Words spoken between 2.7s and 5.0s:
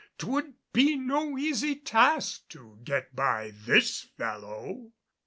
get by this fellow.